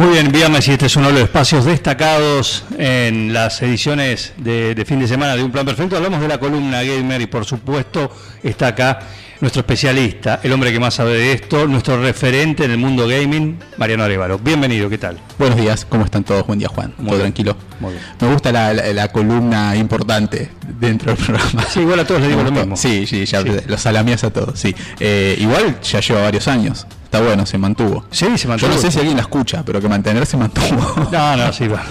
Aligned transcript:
Muy 0.00 0.14
bien, 0.14 0.32
viernes 0.32 0.66
y 0.66 0.70
este 0.72 0.86
es 0.86 0.96
uno 0.96 1.08
de 1.08 1.12
los 1.12 1.22
espacios 1.24 1.66
destacados 1.66 2.64
en 2.78 3.34
las 3.34 3.60
ediciones 3.60 4.32
de, 4.38 4.74
de 4.74 4.84
fin 4.86 4.98
de 4.98 5.06
semana 5.06 5.36
de 5.36 5.42
Un 5.44 5.52
Plan 5.52 5.66
Perfecto. 5.66 5.94
Hablamos 5.94 6.22
de 6.22 6.28
la 6.28 6.38
columna 6.38 6.82
gamer 6.82 7.20
y 7.20 7.26
por 7.26 7.44
supuesto 7.44 8.10
está 8.42 8.68
acá 8.68 9.00
nuestro 9.42 9.60
especialista, 9.60 10.40
el 10.42 10.52
hombre 10.52 10.72
que 10.72 10.80
más 10.80 10.94
sabe 10.94 11.18
de 11.18 11.32
esto, 11.34 11.66
nuestro 11.66 12.00
referente 12.02 12.64
en 12.64 12.70
el 12.70 12.78
mundo 12.78 13.06
gaming, 13.06 13.58
Mariano 13.76 14.04
Arevalo. 14.04 14.38
Bienvenido, 14.38 14.88
¿qué 14.88 14.96
tal? 14.96 15.18
Buenos 15.38 15.58
días, 15.58 15.84
¿cómo 15.86 16.06
están 16.06 16.24
todos? 16.24 16.46
Buen 16.46 16.58
día, 16.58 16.68
Juan. 16.68 16.94
Muy 16.96 17.08
Todo 17.08 17.16
bien. 17.18 17.20
tranquilo. 17.34 17.56
Muy 17.80 17.92
bien. 17.92 18.02
Me 18.20 18.32
gusta 18.32 18.52
la, 18.52 18.72
la- 18.72 18.92
la 18.94 19.08
columna 19.08 19.76
importante 19.76 20.50
dentro 20.78 21.14
del 21.14 21.22
programa. 21.26 21.62
Sí, 21.70 21.80
igual 21.80 22.00
a 22.00 22.06
todos 22.06 22.22
les 22.22 22.30
digo 22.30 22.42
lo 22.42 22.50
mismo. 22.52 22.74
Sí, 22.76 23.06
sí, 23.06 23.26
ya 23.26 23.42
Sí. 23.42 23.48
los 23.66 23.80
salamías 23.82 24.24
a 24.24 24.30
todos, 24.32 24.58
sí. 24.58 24.74
Eh, 24.98 25.36
igual 25.38 25.78
ya 25.82 26.00
lleva 26.00 26.22
varios 26.22 26.48
años. 26.48 26.86
Está 27.10 27.20
bueno, 27.22 27.44
se 27.44 27.58
mantuvo. 27.58 28.04
Sí, 28.12 28.26
se 28.38 28.44
Yo 28.44 28.48
mantuvo. 28.50 28.70
no 28.70 28.78
sé 28.78 28.88
si 28.92 28.98
alguien 29.00 29.16
la 29.16 29.22
escucha, 29.22 29.64
pero 29.64 29.80
que 29.80 29.88
mantenerse 29.88 30.36
mantuvo. 30.36 31.08
No, 31.10 31.36
no, 31.36 31.52
sí, 31.52 31.66
va. 31.66 31.82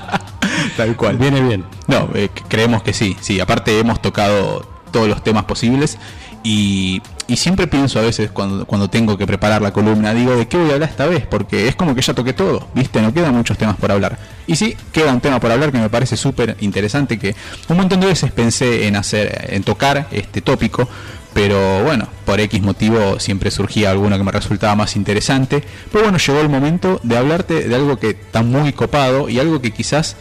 Tal 0.76 0.96
cual. 0.96 1.18
Viene 1.18 1.40
bien. 1.40 1.64
No, 1.86 2.08
eh, 2.14 2.30
creemos 2.48 2.82
que 2.82 2.92
sí, 2.92 3.16
sí. 3.20 3.38
Aparte 3.38 3.78
hemos 3.78 4.02
tocado 4.02 4.66
todos 4.90 5.06
los 5.06 5.22
temas 5.22 5.44
posibles 5.44 5.98
y, 6.42 7.00
y 7.28 7.36
siempre 7.36 7.68
pienso 7.68 8.00
a 8.00 8.02
veces 8.02 8.32
cuando, 8.32 8.66
cuando 8.66 8.90
tengo 8.90 9.16
que 9.16 9.24
preparar 9.24 9.62
la 9.62 9.72
columna, 9.72 10.12
digo, 10.12 10.34
¿de 10.34 10.48
qué 10.48 10.56
voy 10.56 10.70
a 10.70 10.74
hablar 10.74 10.88
esta 10.88 11.06
vez? 11.06 11.24
Porque 11.28 11.68
es 11.68 11.76
como 11.76 11.94
que 11.94 12.02
ya 12.02 12.12
toqué 12.14 12.32
todo, 12.32 12.66
¿viste? 12.74 13.00
No 13.00 13.14
quedan 13.14 13.36
muchos 13.36 13.56
temas 13.56 13.76
por 13.76 13.92
hablar. 13.92 14.18
Y 14.48 14.56
sí, 14.56 14.76
queda 14.90 15.12
un 15.12 15.20
tema 15.20 15.38
por 15.38 15.52
hablar 15.52 15.70
que 15.70 15.78
me 15.78 15.90
parece 15.90 16.16
súper 16.16 16.56
interesante, 16.58 17.20
que 17.20 17.36
un 17.68 17.76
montón 17.76 18.00
de 18.00 18.08
veces 18.08 18.32
pensé 18.32 18.88
en 18.88 18.96
hacer, 18.96 19.46
en 19.50 19.62
tocar 19.62 20.08
este 20.10 20.40
tópico, 20.40 20.88
pero 21.36 21.84
bueno, 21.84 22.08
por 22.24 22.40
X 22.40 22.62
motivo 22.62 23.20
siempre 23.20 23.50
surgía 23.50 23.90
alguno 23.90 24.16
que 24.16 24.24
me 24.24 24.32
resultaba 24.32 24.74
más 24.74 24.96
interesante. 24.96 25.62
Pero 25.92 26.04
bueno, 26.04 26.16
llegó 26.16 26.40
el 26.40 26.48
momento 26.48 26.98
de 27.02 27.14
hablarte 27.14 27.68
de 27.68 27.74
algo 27.74 27.98
que 27.98 28.08
está 28.08 28.42
muy 28.42 28.72
copado 28.72 29.28
y 29.28 29.38
algo 29.38 29.60
que 29.60 29.70
quizás 29.70 30.16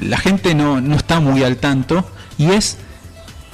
la 0.00 0.16
gente 0.16 0.56
no, 0.56 0.80
no 0.80 0.96
está 0.96 1.20
muy 1.20 1.44
al 1.44 1.58
tanto 1.58 2.04
y 2.36 2.50
es 2.50 2.78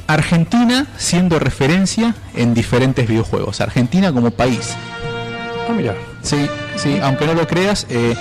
Argentina 0.06 0.86
siendo 0.97 1.39
referencia 1.39 2.14
en 2.34 2.55
diferentes 2.55 3.06
videojuegos. 3.06 3.61
Argentina 3.61 4.11
como 4.11 4.30
país. 4.30 4.70
Ah, 5.69 5.74
mira. 5.77 5.94
Sí, 6.22 6.47
sí, 6.77 6.98
aunque 7.02 7.27
no 7.27 7.34
lo 7.34 7.47
creas, 7.47 7.86
eh, 7.91 8.14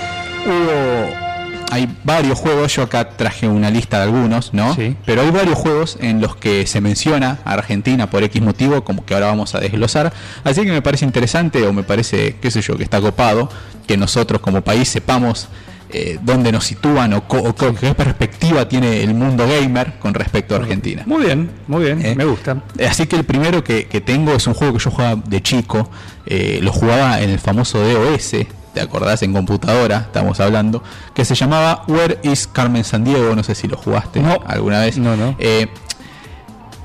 hubo. 0.45 1.24
Hay 1.71 1.93
varios 2.03 2.39
juegos, 2.39 2.73
yo 2.75 2.83
acá 2.83 3.09
traje 3.17 3.47
una 3.47 3.69
lista 3.69 3.97
de 3.97 4.03
algunos, 4.03 4.53
¿no? 4.53 4.73
Sí. 4.75 4.95
Pero 5.05 5.21
hay 5.23 5.31
varios 5.31 5.57
juegos 5.57 5.97
en 5.99 6.21
los 6.21 6.35
que 6.35 6.65
se 6.67 6.79
menciona 6.79 7.39
a 7.43 7.53
Argentina 7.53 8.09
por 8.09 8.23
X 8.23 8.41
motivo, 8.41 8.83
como 8.83 9.03
que 9.05 9.13
ahora 9.13 9.27
vamos 9.27 9.55
a 9.55 9.59
desglosar. 9.59 10.13
Así 10.43 10.61
que 10.61 10.71
me 10.71 10.81
parece 10.81 11.05
interesante, 11.05 11.65
o 11.65 11.73
me 11.73 11.83
parece, 11.83 12.35
qué 12.39 12.51
sé 12.51 12.61
yo, 12.61 12.77
que 12.77 12.83
está 12.83 13.01
copado, 13.01 13.49
que 13.87 13.97
nosotros 13.97 14.39
como 14.41 14.61
país 14.61 14.87
sepamos 14.87 15.49
eh, 15.91 16.17
dónde 16.21 16.51
nos 16.51 16.65
sitúan 16.65 17.13
o, 17.13 17.23
o 17.27 17.55
qué 17.55 17.93
perspectiva 17.93 18.67
tiene 18.69 19.03
el 19.03 19.13
mundo 19.13 19.45
gamer 19.47 19.93
con 19.99 20.13
respecto 20.13 20.55
a 20.55 20.59
Argentina. 20.59 21.03
Muy 21.05 21.25
bien, 21.25 21.49
muy 21.67 21.83
bien, 21.85 22.05
Eh, 22.05 22.15
me 22.15 22.25
gusta. 22.25 22.57
Eh, 22.77 22.87
Así 22.87 23.05
que 23.07 23.15
el 23.17 23.23
primero 23.25 23.63
que, 23.63 23.85
que 23.87 24.01
tengo 24.01 24.33
es 24.33 24.47
un 24.47 24.53
juego 24.53 24.73
que 24.77 24.83
yo 24.83 24.91
jugaba 24.91 25.21
de 25.27 25.41
chico, 25.41 25.89
eh, 26.25 26.59
lo 26.61 26.71
jugaba 26.71 27.21
en 27.21 27.29
el 27.31 27.39
famoso 27.39 27.79
DOS, 27.79 28.31
¿te 28.75 28.81
acordás? 28.81 29.23
En 29.23 29.33
computadora, 29.33 29.97
estamos 29.99 30.39
hablando, 30.39 30.83
que 31.15 31.25
se 31.25 31.33
llamaba 31.33 31.83
Where 31.87 32.19
is 32.23 32.45
Carmen 32.45 32.83
Sandiego, 32.83 33.33
no 33.35 33.41
sé 33.41 33.55
si 33.55 33.67
lo 33.67 33.77
jugaste 33.77 34.19
No. 34.19 34.37
alguna 34.45 34.81
vez. 34.81 34.97
No, 34.97 35.15
no. 35.15 35.33
Eh, 35.39 35.67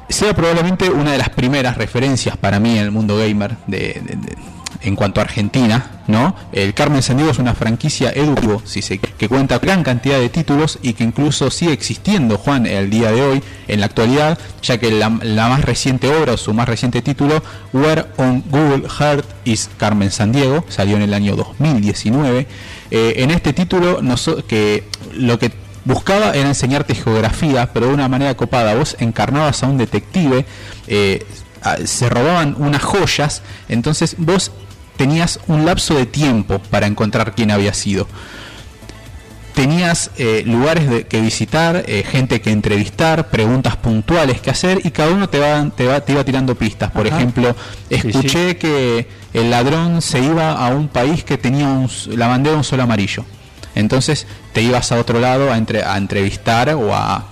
sea 0.09 0.33
probablemente 0.35 0.89
una 0.89 1.13
de 1.13 1.19
las 1.19 1.29
primeras 1.31 1.77
referencias 1.77 2.37
para 2.37 2.59
mí 2.61 2.79
en 2.79 2.85
el 2.85 2.91
mundo 2.91 3.17
gamer 3.19 3.57
de, 3.67 3.79
de- 4.05 4.17
de- 4.17 4.37
en 4.83 4.97
cuanto 4.97 5.21
a 5.21 5.25
Argentina, 5.25 6.03
¿no? 6.07 6.35
El 6.53 6.75
Carmen 6.75 7.03
Sandiego 7.03 7.31
es 7.31 7.39
una 7.39 7.55
franquicia 7.55 8.11
educativo, 8.11 8.63
si 8.65 8.81
que 8.99 9.29
cuenta 9.29 9.59
gran 9.59 9.83
cantidad 9.83 10.19
de 10.19 10.29
títulos 10.29 10.79
y 10.83 10.95
que 10.95 11.05
incluso 11.05 11.51
sigue 11.51 11.73
existiendo, 11.73 12.39
Juan, 12.39 12.67
el 12.67 12.91
día 12.91 13.13
de 13.13 13.23
hoy, 13.23 13.43
en 13.69 13.81
la 13.81 13.87
actualidad, 13.87 14.39
ya 14.63 14.79
que 14.79 14.91
la, 14.91 15.11
más 15.11 15.63
reciente 15.63 16.09
obra 16.09 16.33
o 16.33 16.37
su 16.37 16.55
más 16.55 16.69
reciente 16.69 17.03
título, 17.03 17.43
Where 17.73 18.07
on 18.17 18.43
Google 18.51 18.89
Heart 18.89 19.27
is 19.45 19.69
Carmen 19.77 20.11
Sandiego, 20.11 20.65
salió 20.69 20.97
en 20.97 21.03
el 21.03 21.15
año 21.15 21.37
2019. 21.37 22.47
Eh, 22.91 23.15
en 23.17 23.31
este 23.31 23.53
título, 23.53 24.01
que 24.49 24.85
lo 25.15 25.39
que 25.39 25.53
buscaba 25.85 26.33
era 26.33 26.49
enseñarte 26.49 26.95
geografía, 26.95 27.71
pero 27.73 27.89
de 27.89 27.95
una 27.95 28.09
manera 28.09 28.35
copada. 28.37 28.75
Vos 28.75 28.97
encarnabas 28.99 29.63
a 29.63 29.67
un 29.67 29.79
detective, 29.79 30.45
eh, 30.87 31.27
se 31.85 32.09
robaban 32.09 32.57
unas 32.59 32.83
joyas, 32.83 33.43
entonces 33.69 34.17
vos 34.19 34.51
tenías 35.01 35.41
un 35.47 35.65
lapso 35.65 35.95
de 35.95 36.05
tiempo 36.05 36.59
para 36.59 36.87
encontrar 36.87 37.35
quién 37.35 37.51
había 37.51 37.73
sido. 37.73 38.07
Tenías 39.55 40.11
eh, 40.19 40.43
lugares 40.47 40.91
de- 40.91 41.07
que 41.07 41.23
visitar, 41.23 41.85
eh, 41.87 42.05
gente 42.07 42.43
que 42.43 42.51
entrevistar, 42.51 43.29
preguntas 43.31 43.77
puntuales 43.77 44.43
que 44.43 44.51
hacer 44.51 44.81
y 44.85 44.91
cada 44.91 45.11
uno 45.11 45.31
te, 45.31 45.39
va, 45.39 45.71
te, 45.71 45.87
va, 45.87 46.01
te 46.03 46.13
iba 46.13 46.23
tirando 46.23 46.55
pistas. 46.55 46.91
Por 46.91 47.07
Ajá. 47.07 47.17
ejemplo, 47.17 47.57
Sí, 47.89 47.95
escuché 47.97 48.59
que 48.59 49.09
el 49.33 49.51
ladrón 49.51 50.03
se 50.03 50.21
iba 50.21 50.53
a 50.53 50.69
un 50.69 50.89
país 50.89 51.25
que 51.25 51.39
tenía 51.39 51.69
un 51.69 51.89
la 52.17 52.27
bandera 52.29 52.53
de 52.53 52.59
un 52.59 52.65
sol 52.65 52.81
amarillo. 52.81 53.25
Entonces 53.75 54.27
te 54.53 54.61
ibas 54.61 54.93
a 54.93 54.99
otro 55.01 55.19
lado 55.19 55.51
a, 55.51 55.57
entre- 55.57 55.83
a 55.83 55.97
entrevistar 55.97 56.69
o 56.75 56.95
a 56.95 57.25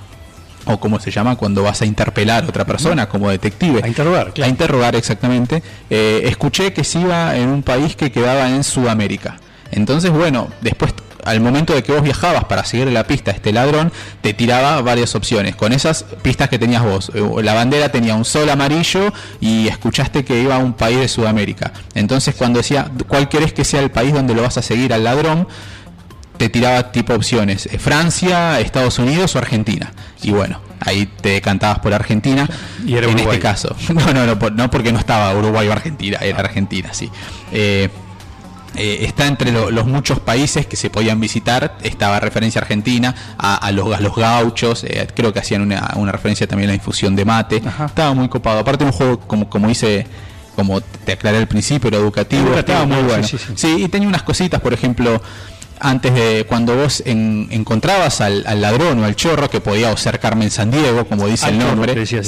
o 0.68 0.80
como 0.80 1.00
se 1.00 1.10
llama 1.10 1.36
cuando 1.36 1.62
vas 1.62 1.82
a 1.82 1.86
interpelar 1.86 2.44
a 2.44 2.48
otra 2.48 2.64
persona 2.64 3.08
como 3.08 3.30
detective. 3.30 3.80
A 3.82 3.88
interrogar, 3.88 4.32
claro. 4.32 4.46
A 4.46 4.50
interrogar 4.50 4.96
exactamente. 4.96 5.62
Eh, 5.90 6.22
escuché 6.24 6.72
que 6.72 6.84
se 6.84 7.00
iba 7.00 7.36
en 7.36 7.48
un 7.48 7.62
país 7.62 7.96
que 7.96 8.12
quedaba 8.12 8.48
en 8.48 8.64
Sudamérica. 8.64 9.38
Entonces, 9.70 10.10
bueno, 10.10 10.48
después 10.60 10.94
al 11.28 11.40
momento 11.40 11.74
de 11.74 11.82
que 11.82 11.92
vos 11.92 12.02
viajabas 12.02 12.44
para 12.44 12.64
seguir 12.64 12.88
la 12.88 13.06
pista 13.06 13.30
a 13.30 13.34
este 13.34 13.52
ladrón, 13.52 13.92
te 14.22 14.32
tiraba 14.32 14.80
varias 14.80 15.14
opciones. 15.14 15.56
Con 15.56 15.72
esas 15.72 16.04
pistas 16.22 16.48
que 16.48 16.58
tenías 16.58 16.82
vos, 16.82 17.12
eh, 17.14 17.22
la 17.42 17.54
bandera 17.54 17.90
tenía 17.90 18.14
un 18.14 18.24
sol 18.24 18.48
amarillo 18.48 19.12
y 19.40 19.68
escuchaste 19.68 20.24
que 20.24 20.40
iba 20.40 20.56
a 20.56 20.58
un 20.58 20.72
país 20.72 20.98
de 20.98 21.08
Sudamérica. 21.08 21.72
Entonces, 21.94 22.34
cuando 22.34 22.58
decía, 22.58 22.90
¿cuál 23.06 23.28
querés 23.28 23.52
que 23.52 23.64
sea 23.64 23.80
el 23.80 23.90
país 23.90 24.14
donde 24.14 24.34
lo 24.34 24.42
vas 24.42 24.56
a 24.56 24.62
seguir 24.62 24.92
al 24.94 25.04
ladrón? 25.04 25.46
Te 26.38 26.48
tiraba 26.48 26.90
tipo 26.92 27.12
opciones, 27.14 27.66
eh, 27.66 27.78
Francia, 27.78 28.60
Estados 28.60 28.98
Unidos 28.98 29.34
o 29.36 29.38
Argentina. 29.38 29.92
Y 30.22 30.30
bueno, 30.30 30.60
ahí 30.80 31.06
te 31.20 31.30
decantabas 31.30 31.80
por 31.80 31.92
Argentina. 31.92 32.48
Y 32.86 32.94
era 32.94 33.06
en 33.06 33.14
Uruguay. 33.14 33.36
este 33.36 33.40
caso. 33.40 33.76
No, 33.92 34.12
no, 34.14 34.24
no, 34.26 34.38
por- 34.38 34.52
no 34.52 34.70
porque 34.70 34.92
no 34.92 34.98
estaba 34.98 35.34
Uruguay 35.34 35.68
o 35.68 35.72
Argentina, 35.72 36.18
era 36.22 36.38
Argentina, 36.40 36.94
sí. 36.94 37.10
Eh, 37.52 37.88
eh, 38.76 38.98
está 39.02 39.26
entre 39.26 39.50
lo- 39.50 39.70
los 39.70 39.86
muchos 39.86 40.20
países 40.20 40.66
que 40.66 40.76
se 40.76 40.90
podían 40.90 41.18
visitar, 41.18 41.76
estaba 41.82 42.20
referencia 42.20 42.60
argentina, 42.60 43.14
a, 43.38 43.56
a 43.56 43.72
los, 43.72 43.92
a 43.96 44.00
los 44.00 44.14
gauchos, 44.14 44.84
eh, 44.84 45.08
creo 45.14 45.32
que 45.32 45.40
hacían 45.40 45.62
una, 45.62 45.90
una 45.96 46.12
referencia 46.12 46.46
también 46.46 46.70
a 46.70 46.72
la 46.72 46.76
infusión 46.76 47.16
de 47.16 47.24
mate, 47.24 47.62
Ajá. 47.66 47.86
estaba 47.86 48.14
muy 48.14 48.28
copado. 48.28 48.60
Aparte 48.60 48.84
un 48.84 48.92
juego, 48.92 49.18
como, 49.20 49.48
como 49.48 49.68
hice, 49.70 50.06
como 50.54 50.80
te 50.80 51.12
aclaré 51.12 51.38
al 51.38 51.48
principio, 51.48 51.88
era 51.88 51.96
educativo, 51.96 52.42
Educativo, 52.48 52.78
estaba 52.78 52.86
muy 52.86 52.98
sí, 52.98 53.02
bueno. 53.08 53.26
sí, 53.26 53.38
sí. 53.38 53.52
Sí, 53.56 53.82
y 53.84 53.88
tenía 53.88 54.06
unas 54.08 54.22
cositas, 54.22 54.60
por 54.60 54.72
ejemplo, 54.74 55.20
antes 55.80 56.14
de 56.14 56.44
cuando 56.48 56.76
vos 56.76 57.02
en- 57.06 57.48
encontrabas 57.50 58.20
al, 58.20 58.44
al 58.46 58.60
ladrón 58.60 58.98
o 59.00 59.04
al 59.04 59.16
chorro, 59.16 59.48
que 59.50 59.60
podía 59.60 59.96
ser 59.96 60.18
Carmen 60.20 60.50
Sandiego, 60.50 61.06
como 61.06 61.26
dice 61.26 61.46
Al 61.46 61.54
el 61.54 61.60
chorro, 61.60 61.70
nombre, 61.76 61.94
te 61.94 62.00
decía 62.00 62.22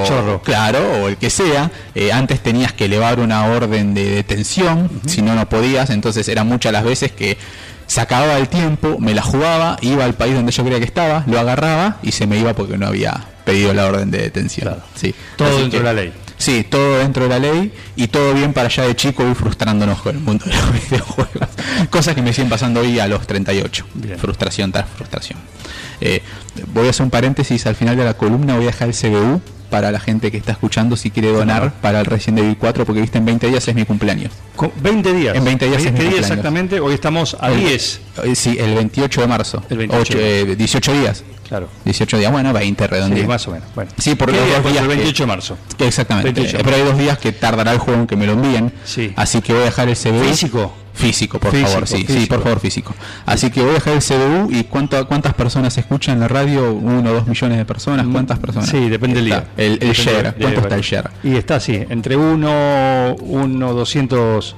o- 0.00 0.06
chorro? 0.06 0.42
Claro, 0.42 0.78
o 1.02 1.08
el 1.08 1.16
que 1.16 1.30
sea, 1.30 1.70
eh, 1.94 2.12
antes 2.12 2.40
tenías 2.40 2.72
que 2.72 2.86
elevar 2.86 3.20
una 3.20 3.46
orden 3.46 3.94
de 3.94 4.10
detención, 4.10 4.90
si 5.06 5.22
no, 5.22 5.34
no 5.34 5.48
podías, 5.48 5.90
entonces 5.90 6.28
eran 6.28 6.46
muchas 6.46 6.72
las 6.72 6.84
veces 6.84 7.12
que 7.12 7.36
se 7.86 8.00
acababa 8.00 8.36
el 8.36 8.48
tiempo, 8.48 8.96
me 8.98 9.14
la 9.14 9.22
jugaba, 9.22 9.76
iba 9.80 10.04
al 10.04 10.14
país 10.14 10.34
donde 10.34 10.50
yo 10.52 10.62
creía 10.64 10.78
que 10.80 10.84
estaba, 10.86 11.22
lo 11.26 11.38
agarraba 11.38 11.98
y 12.02 12.12
se 12.12 12.26
me 12.26 12.36
iba 12.38 12.52
porque 12.54 12.76
no 12.76 12.86
había 12.88 13.24
pedido 13.44 13.72
la 13.72 13.86
orden 13.86 14.10
de 14.10 14.18
detención. 14.18 14.66
Claro. 14.68 14.82
Sí. 14.96 15.14
Todo 15.36 15.48
Así 15.48 15.58
dentro 15.60 15.78
que- 15.80 15.86
de 15.86 15.94
la 15.94 16.00
ley. 16.02 16.12
Sí, 16.46 16.62
todo 16.62 16.98
dentro 16.98 17.24
de 17.24 17.28
la 17.28 17.40
ley 17.40 17.72
y 17.96 18.06
todo 18.06 18.32
bien 18.32 18.52
para 18.52 18.68
allá 18.68 18.84
de 18.84 18.94
chico 18.94 19.28
y 19.28 19.34
frustrándonos 19.34 20.00
con 20.00 20.14
el 20.14 20.22
mundo 20.22 20.44
de 20.44 20.52
los 20.52 20.72
videojuegos. 20.90 21.48
Cosas 21.90 22.14
que 22.14 22.22
me 22.22 22.32
siguen 22.32 22.48
pasando 22.48 22.82
hoy 22.82 23.00
a 23.00 23.08
los 23.08 23.26
38. 23.26 23.84
Bien. 23.94 24.16
Frustración 24.16 24.70
tras 24.70 24.88
frustración. 24.88 25.40
Eh, 26.00 26.22
voy 26.72 26.86
a 26.86 26.90
hacer 26.90 27.02
un 27.02 27.10
paréntesis 27.10 27.66
al 27.66 27.74
final 27.74 27.96
de 27.96 28.04
la 28.04 28.14
columna, 28.14 28.54
voy 28.54 28.62
a 28.62 28.66
dejar 28.68 28.86
el 28.86 28.94
CBU 28.94 29.40
para 29.70 29.90
la 29.90 30.00
gente 30.00 30.30
que 30.30 30.36
está 30.38 30.52
escuchando 30.52 30.96
si 30.96 31.10
quiere 31.10 31.32
donar 31.32 31.72
para 31.80 32.00
el 32.00 32.06
Resident 32.06 32.38
Evil 32.40 32.56
4, 32.58 32.84
porque 32.84 33.00
viste, 33.00 33.18
en 33.18 33.24
20 33.26 33.48
días 33.48 33.66
es 33.68 33.74
mi 33.74 33.84
cumpleaños. 33.84 34.32
Con 34.54 34.72
20 34.82 35.12
días. 35.12 35.36
En 35.36 35.44
20 35.44 35.66
días 35.68 35.84
es 35.84 35.92
mi 35.92 35.98
¿Qué 35.98 36.02
día 36.04 36.10
cumpleaños. 36.12 36.30
exactamente? 36.30 36.80
Hoy 36.80 36.94
estamos 36.94 37.36
a 37.40 37.50
El- 37.52 37.60
10. 37.60 38.00
Eh, 38.24 38.34
Sí, 38.34 38.56
el 38.58 38.74
28 38.74 39.20
de 39.20 39.26
marzo. 39.26 39.62
El 39.68 39.78
28 39.78 40.02
Ocho, 40.14 40.18
eh, 40.20 40.56
18 40.56 40.92
días. 40.92 41.24
Claro. 41.48 41.68
18 41.84 42.18
días, 42.18 42.32
bueno, 42.32 42.52
20 42.52 42.84
Sí, 42.84 42.90
redondeado. 42.90 43.28
más 43.28 43.46
o 43.46 43.52
menos. 43.52 43.68
Bueno. 43.74 43.90
Sí, 43.98 44.14
por 44.16 44.30
¿Qué 44.32 44.36
los 44.36 44.46
día? 44.46 44.56
dos 44.60 44.72
días 44.72 44.82
el 44.82 44.88
que- 44.88 44.94
28 44.96 45.22
de 45.22 45.26
marzo. 45.28 45.58
Exactamente. 45.78 46.32
28. 46.32 46.58
Eh, 46.58 46.62
Pero 46.64 46.76
hay 46.76 46.82
dos 46.82 46.98
días 46.98 47.18
que 47.18 47.30
tardará 47.32 47.72
el 47.72 47.78
juego 47.78 48.00
en 48.00 48.06
que 48.08 48.16
me 48.16 48.26
lo 48.26 48.32
envíen. 48.32 48.72
Sí. 48.84 49.12
Así 49.14 49.40
que 49.42 49.52
voy 49.52 49.62
a 49.62 49.66
dejar 49.66 49.88
el 49.88 49.96
CBU. 49.96 50.24
¿Físico? 50.24 50.72
Físico, 50.96 51.38
por 51.38 51.50
Físico, 51.52 51.68
favor, 51.70 51.86
sí, 51.86 52.04
sí, 52.08 52.26
por 52.26 52.42
favor, 52.42 52.58
físico. 52.58 52.94
Así 53.26 53.50
que 53.50 53.60
voy 53.60 53.70
a 53.70 53.74
dejar 53.74 53.92
el 53.92 54.00
CBU 54.02 54.50
y 54.50 54.64
cuánto, 54.64 55.06
cuántas 55.06 55.34
personas 55.34 55.76
escuchan 55.76 56.18
la 56.18 56.26
radio, 56.26 56.72
uno 56.72 57.10
o 57.10 57.12
dos 57.12 57.26
millones 57.26 57.58
de 57.58 57.64
personas, 57.66 58.06
cuántas 58.10 58.38
personas. 58.38 58.68
Sí, 58.70 58.88
depende 58.88 59.16
del 59.16 59.26
día. 59.26 59.44
El, 59.56 59.72
el 59.72 59.78
Depende 59.78 59.94
share, 59.94 60.22
de- 60.34 60.40
¿cuánto 60.40 60.60
de- 60.60 60.66
está 60.66 60.74
el 60.74 60.80
share? 60.82 61.10
Y 61.22 61.36
está 61.36 61.56
así, 61.56 61.74
entre 61.90 62.16
1, 62.16 63.16
1, 63.20 63.72
200. 63.74 64.56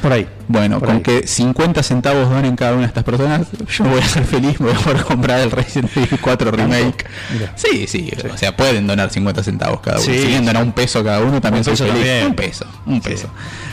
Por 0.00 0.10
ahí. 0.12 0.26
Bueno, 0.48 0.78
Por 0.78 0.88
con 0.88 0.96
ahí. 0.96 1.02
que 1.02 1.26
50 1.26 1.82
centavos 1.82 2.28
donen 2.30 2.56
cada 2.56 2.72
una 2.72 2.80
de 2.82 2.86
estas 2.86 3.04
personas, 3.04 3.42
yo 3.76 3.84
voy 3.84 4.00
a 4.00 4.08
ser 4.08 4.24
feliz, 4.24 4.58
me 4.58 4.70
voy 4.72 4.76
a 4.76 4.78
poder 4.82 5.02
comprar 5.04 5.40
el 5.40 5.50
Resident 5.50 5.94
Evil 5.96 6.18
4 6.20 6.50
Remake. 6.50 7.04
Mira. 7.32 7.52
Sí, 7.56 7.86
sí, 7.86 8.10
o 8.32 8.36
sea, 8.36 8.56
pueden 8.56 8.86
donar 8.86 9.10
50 9.10 9.42
centavos 9.42 9.80
cada 9.80 9.98
uno. 9.98 10.06
Sí, 10.06 10.18
si 10.18 10.26
sí. 10.28 10.34
donar 10.44 10.62
un 10.62 10.72
peso 10.72 11.04
cada 11.04 11.20
uno, 11.20 11.40
también 11.40 11.60
Un 11.68 11.76
soy 11.76 11.88
feliz. 11.88 11.92
también. 11.94 12.26
Un 12.26 12.34
peso, 12.34 12.66
un 12.86 13.02
Sí. 13.02 13.08
peso. 13.10 13.28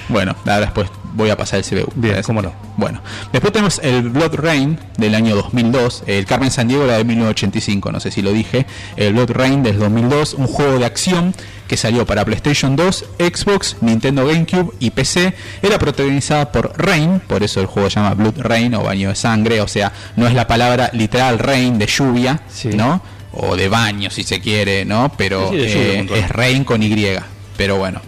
Bueno, 0.10 0.36
ahora 0.40 0.60
después 0.62 0.90
voy 1.14 1.30
a 1.30 1.38
pasar 1.38 1.60
el 1.60 1.66
CBU. 1.66 1.92
Bien, 1.96 2.22
cómo 2.24 2.42
no. 2.42 2.54
Bueno, 2.78 3.02
después 3.32 3.52
tenemos 3.54 3.80
el 3.84 4.10
Blood 4.10 4.36
Rain 4.36 4.80
del 4.98 5.16
año 5.16 5.36
2002. 5.36 6.04
El 6.08 6.26
Carmen 6.26 6.52
San 6.52 6.68
Diego 6.68 6.84
era 6.86 6.98
de 6.98 7.04
1985, 7.04 7.92
no 7.92 8.00
sé 8.00 8.12
si 8.12 8.22
lo 8.22 8.32
dije. 8.32 8.66
El 8.96 9.14
Blood 9.14 9.32
Rain 9.32 9.64
del 9.64 9.80
2002, 9.80 10.34
un 10.36 10.48
juego 10.48 10.80
de 10.80 10.86
acción 10.86 11.34
que 11.68 11.78
salió 11.78 12.06
para 12.06 12.26
PlayStation 12.26 12.76
2, 12.76 13.06
Xbox, 13.20 13.78
Nintendo 13.82 14.26
GameCube 14.26 14.74
y 14.80 14.90
PC. 14.90 15.34
Era 15.62 15.78
protagonizada 15.78 16.52
por 16.52 16.74
Rain, 16.78 17.20
por 17.28 17.44
eso 17.44 17.60
el 17.62 17.68
juego 17.68 17.90
se 17.90 17.98
llama 18.00 18.16
Blood 18.16 18.40
Rain 18.40 18.74
o 18.76 18.84
baño 18.84 19.10
de 19.10 19.16
sangre. 19.16 19.62
O 19.62 19.68
sea, 19.68 19.92
no 20.16 20.28
es 20.28 20.34
la 20.34 20.48
palabra 20.48 20.90
literal 20.94 21.38
rain 21.40 21.78
de 21.78 21.86
lluvia, 21.88 22.42
Sí. 22.52 22.70
¿no? 22.70 23.02
O 23.32 23.56
de 23.56 23.70
baño 23.70 24.10
si 24.10 24.24
se 24.24 24.40
quiere, 24.40 24.86
¿no? 24.86 25.12
Pero 25.16 25.52
Sí, 25.52 25.58
sí, 25.70 25.78
eh, 25.78 26.08
es 26.16 26.30
Rain 26.30 26.64
con 26.64 26.82
Y. 26.82 26.96
Pero 27.56 27.78
bueno, 27.78 28.02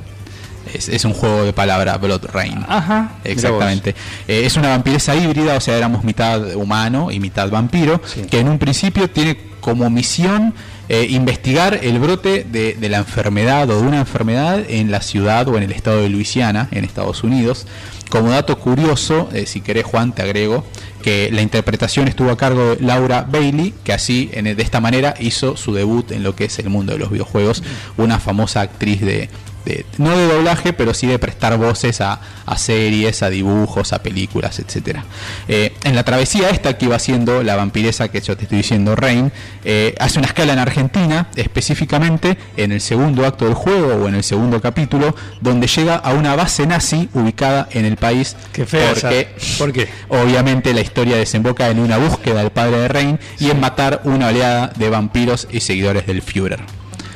es, 0.73 0.89
es 0.89 1.05
un 1.05 1.13
juego 1.13 1.43
de 1.43 1.53
palabra 1.53 1.97
Blood 1.97 2.25
Rain. 2.33 2.65
Ajá. 2.67 3.13
Exactamente. 3.23 3.95
Eh, 4.27 4.43
es 4.45 4.55
una 4.57 4.69
vampiresa 4.69 5.15
híbrida, 5.15 5.55
o 5.55 5.61
sea, 5.61 5.77
éramos 5.77 6.03
mitad 6.03 6.55
humano 6.55 7.11
y 7.11 7.19
mitad 7.19 7.49
vampiro, 7.49 8.01
Sí. 8.05 8.21
que 8.29 8.39
en 8.39 8.49
un 8.49 8.59
principio 8.59 9.09
tiene 9.09 9.37
como 9.61 9.89
misión 9.89 10.53
eh, 10.89 11.05
investigar 11.09 11.79
el 11.83 11.99
brote 11.99 12.43
de, 12.51 12.73
de 12.73 12.89
la 12.89 12.97
enfermedad 12.97 13.69
o 13.69 13.79
de 13.79 13.87
una 13.87 13.99
enfermedad 13.99 14.59
en 14.67 14.91
la 14.91 15.01
ciudad 15.01 15.47
o 15.47 15.55
en 15.55 15.63
el 15.63 15.71
estado 15.71 16.01
de 16.01 16.09
Luisiana, 16.09 16.67
en 16.71 16.83
Estados 16.83 17.23
Unidos. 17.23 17.65
Como 18.09 18.29
dato 18.31 18.57
curioso, 18.59 19.29
eh, 19.31 19.45
si 19.45 19.61
querés 19.61 19.85
Juan, 19.85 20.11
te 20.13 20.21
agrego, 20.21 20.65
que 21.01 21.29
la 21.31 21.41
interpretación 21.41 22.09
estuvo 22.09 22.29
a 22.29 22.35
cargo 22.37 22.75
de 22.75 22.81
Laura 22.83 23.25
Bailey, 23.29 23.73
que 23.85 23.93
así, 23.93 24.29
en- 24.33 24.43
de 24.55 24.61
esta 24.63 24.81
manera, 24.81 25.13
hizo 25.17 25.55
su 25.55 25.73
debut 25.73 26.11
en 26.11 26.23
lo 26.23 26.35
que 26.35 26.45
es 26.45 26.59
el 26.59 26.69
mundo 26.69 26.91
de 26.91 26.99
los 26.99 27.09
videojuegos, 27.09 27.63
una 27.95 28.19
famosa 28.19 28.59
actriz 28.59 28.99
de, 28.99 29.29
de- 29.65 29.85
no 29.97 30.15
de 30.17 30.27
doblaje, 30.27 30.73
pero 30.73 30.93
sí 30.93 31.07
de 31.07 31.19
prestar 31.19 31.57
voces 31.57 32.01
a, 32.01 32.19
a 32.45 32.57
series, 32.57 33.23
a 33.23 33.29
dibujos, 33.29 33.93
a 33.93 34.01
películas, 34.03 34.59
etcétera. 34.59 35.03
Eh, 35.47 35.73
en 35.83 35.95
la 35.95 36.03
travesía 36.03 36.49
esta 36.49 36.77
que 36.77 36.85
iba 36.85 36.95
haciendo 36.95 37.43
la 37.43 37.55
vampiresa 37.55 38.09
que 38.09 38.21
yo 38.21 38.35
te 38.37 38.43
estoy 38.43 38.59
diciendo, 38.59 38.95
Rain, 38.95 39.31
eh, 39.63 39.95
hace 39.99 40.19
una 40.19 40.27
escala 40.27 40.53
en 40.53 40.59
Argentina, 40.59 41.27
específicamente 41.35 42.37
en 42.57 42.71
el 42.71 42.81
segundo 42.81 43.25
acto 43.25 43.45
del 43.45 43.53
juego 43.53 44.03
o 44.03 44.07
en 44.07 44.15
el 44.15 44.23
segundo 44.23 44.61
capítulo, 44.61 45.15
donde 45.41 45.67
llega 45.67 45.95
a 45.95 46.13
una 46.13 46.35
base 46.35 46.65
nazi 46.65 47.09
ubicada 47.13 47.67
en 47.71 47.85
el 47.85 47.97
país. 47.97 48.35
Qué 48.51 48.65
fea 48.65 48.89
porque 48.93 49.35
¿Por 49.57 49.71
qué? 49.73 49.87
Obviamente 50.09 50.73
la 50.73 50.81
historia 50.81 51.17
desemboca 51.17 51.69
en 51.69 51.79
una 51.79 51.97
búsqueda 51.97 52.39
del 52.41 52.51
padre 52.51 52.77
de 52.79 52.87
Rain 52.87 53.19
y 53.39 53.49
en 53.49 53.59
matar 53.59 54.01
una 54.05 54.27
oleada 54.27 54.71
de 54.75 54.89
vampiros 54.89 55.47
y 55.51 55.59
seguidores 55.61 56.05
del 56.07 56.21
Führer. 56.21 56.61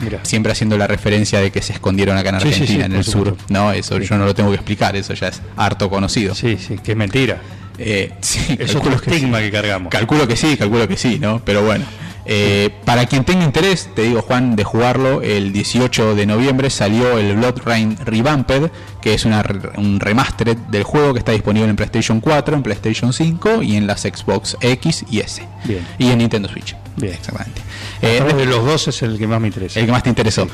Mira. 0.01 0.19
Siempre 0.23 0.51
haciendo 0.51 0.77
la 0.77 0.87
referencia 0.87 1.39
de 1.39 1.51
que 1.51 1.61
se 1.61 1.73
escondieron 1.73 2.17
acá 2.17 2.29
en 2.29 2.39
Sí, 2.41 2.47
sí, 2.47 2.47
Argentina, 2.53 2.79
sí, 2.85 2.91
en 2.91 2.95
el 2.97 3.03
sur. 3.03 3.37
No, 3.49 3.71
eso 3.71 3.97
yo 3.99 4.17
no 4.17 4.25
lo 4.25 4.35
tengo 4.35 4.49
que 4.49 4.55
explicar, 4.55 4.95
eso 4.95 5.13
ya 5.13 5.29
es 5.29 5.41
harto 5.55 5.89
conocido. 5.89 6.35
Sí, 6.35 6.57
sí, 6.57 6.77
que 6.77 6.91
es 6.91 6.97
mentira. 6.97 7.41
Eh, 7.77 8.11
sí, 8.21 8.39
Es 8.59 8.71
calculo 8.73 8.95
otro 8.95 9.01
que 9.05 9.09
sí. 9.11 9.15
estigma 9.17 9.39
que 9.39 9.51
cargamos. 9.51 9.89
Calculo 9.89 10.27
que 10.27 10.35
sí, 10.35 10.55
calculo 10.57 10.87
que 10.87 10.97
sí, 10.97 11.17
¿no? 11.19 11.41
Pero 11.45 11.63
bueno. 11.63 11.85
eh, 12.25 12.69
para 12.85 13.05
quien 13.05 13.23
tenga 13.23 13.43
interés, 13.45 13.89
te 13.95 14.01
digo 14.03 14.21
Juan, 14.21 14.55
de 14.55 14.63
jugarlo, 14.63 15.21
el 15.21 15.53
18 15.53 16.15
de 16.15 16.25
noviembre 16.25 16.69
salió 16.69 17.17
el 17.19 17.35
Blood 17.35 17.61
Rain 17.63 17.97
Revamped, 18.03 18.71
que 19.01 19.13
es 19.13 19.25
una, 19.25 19.43
un 19.77 19.99
remastered 19.99 20.57
del 20.57 20.83
juego 20.83 21.13
que 21.13 21.19
está 21.19 21.33
disponible 21.33 21.69
en 21.69 21.75
PlayStation 21.75 22.19
4, 22.21 22.55
en 22.55 22.63
PlayStation 22.63 23.13
5 23.13 23.61
y 23.61 23.75
en 23.75 23.85
las 23.87 24.01
Xbox 24.01 24.57
X 24.59 25.05
y 25.11 25.19
S. 25.19 25.43
Bien. 25.65 25.85
Y 25.99 26.09
en 26.09 26.17
Nintendo 26.17 26.49
Switch. 26.49 26.75
Bien. 26.95 27.13
Exactamente. 27.13 27.61
Eh, 28.01 28.21
de 28.35 28.45
los 28.45 28.65
dos 28.65 28.87
es 28.87 29.01
el 29.01 29.17
que 29.17 29.27
más 29.27 29.39
me 29.41 29.47
interesa. 29.47 29.79
el 29.79 29.85
que 29.85 29.91
más 29.91 30.03
te 30.03 30.09
interesó. 30.09 30.47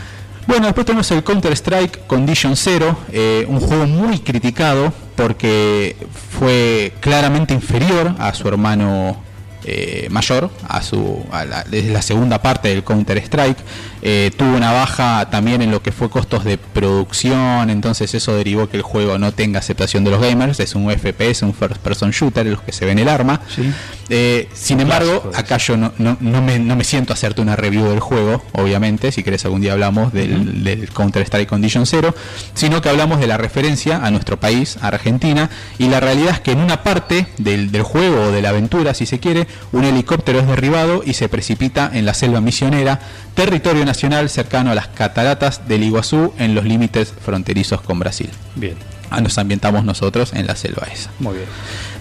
Bueno, 0.48 0.66
después 0.66 0.86
tenemos 0.86 1.10
el 1.12 1.24
Counter-Strike 1.24 2.08
Condition 2.08 2.56
Zero, 2.56 2.98
eh, 3.12 3.46
un 3.48 3.60
juego 3.60 3.86
muy 3.86 4.20
criticado 4.20 4.92
porque 5.16 5.96
fue 6.40 6.94
claramente 7.00 7.54
inferior 7.54 8.16
a 8.18 8.34
su 8.34 8.48
hermano 8.48 9.22
eh, 9.64 10.08
mayor, 10.10 10.50
a 10.68 10.82
su 10.82 11.24
a 11.32 11.46
la 11.46 12.02
segunda 12.02 12.42
parte 12.42 12.70
del 12.70 12.84
Counter-Strike. 12.84 13.60
Eh, 14.04 14.32
tuvo 14.36 14.56
una 14.56 14.72
baja 14.72 15.30
también 15.30 15.62
en 15.62 15.70
lo 15.70 15.84
que 15.84 15.92
fue 15.92 16.10
costos 16.10 16.44
de 16.44 16.58
producción, 16.58 17.70
entonces 17.70 18.14
eso 18.16 18.36
derivó 18.36 18.68
que 18.68 18.78
el 18.78 18.84
juego 18.84 19.18
no 19.20 19.32
tenga 19.32 19.60
aceptación 19.60 20.04
de 20.04 20.12
los 20.12 20.22
gamers. 20.22 20.60
Es 20.60 20.76
un 20.76 20.92
FPS, 20.92 21.44
un 21.44 21.54
first 21.54 21.78
person 21.78 22.12
shooter, 22.12 22.46
en 22.48 22.54
los 22.54 22.62
que 22.62 22.72
se 22.72 22.86
ven 22.86 23.00
el 23.00 23.08
arma. 23.08 23.42
Sí. 23.54 23.72
Eh, 24.10 24.50
sin 24.54 24.78
Un 24.78 24.82
embargo, 24.84 25.22
clásico, 25.22 25.40
acá 25.40 25.58
yo 25.58 25.78
no, 25.78 25.94
no, 25.98 26.18
no 26.20 26.42
me, 26.42 26.60
no 26.60 26.76
me 26.76 26.84
siento 26.84 27.14
a 27.14 27.16
hacerte 27.16 27.42
una 27.42 27.56
review 27.56 27.86
del 27.86 28.00
juego, 28.00 28.44
obviamente, 28.54 29.12
si 29.12 29.24
querés 29.24 29.46
algún 29.46 29.62
día 29.62 29.74
hablamos 29.74 30.12
del, 30.12 30.64
del 30.64 30.90
Counter-Strike 30.90 31.48
Condition 31.48 31.86
Zero, 31.86 32.14
sino 32.54 32.82
que 32.82 32.90
hablamos 32.90 33.20
de 33.20 33.28
la 33.28 33.38
referencia 33.38 34.04
a 34.04 34.12
nuestro 34.12 34.40
país, 34.40 34.78
a 34.82 34.88
Argentina, 34.88 35.50
y 35.78 35.88
la 35.88 36.00
realidad 36.00 36.34
es 36.34 36.40
que 36.42 36.52
en 36.52 36.60
una 36.60 36.84
parte 36.84 37.28
del, 37.38 37.72
del 37.72 37.84
juego 37.84 38.24
o 38.24 38.32
de 38.32 38.42
la 38.42 38.50
aventura, 38.50 38.94
si 38.94 39.06
se 39.06 39.20
quiere, 39.20 39.48
un 39.72 39.86
helicóptero 39.86 40.40
es 40.40 40.48
derribado 40.48 41.04
y 41.06 41.14
se 41.14 41.30
precipita 41.30 41.90
en 41.94 42.06
la 42.06 42.14
selva 42.14 42.42
misionera, 42.42 43.00
territorio 43.34 43.86
nacional 43.86 43.91
cercano 43.94 44.72
a 44.72 44.76
las 44.76 44.88
cataratas 44.88 45.68
del 45.68 45.84
Iguazú, 45.84 46.34
en 46.38 46.56
los 46.56 46.66
límites 46.66 47.14
fronterizos 47.24 47.82
con 47.82 48.00
Brasil. 48.00 48.30
Bien, 48.56 48.76
Ah, 49.14 49.20
Nos 49.20 49.38
ambientamos 49.38 49.84
nosotros 49.84 50.32
en 50.34 50.48
la 50.48 50.56
selva 50.56 50.88
esa. 50.92 51.10
muy 51.20 51.34
bien. 51.36 51.46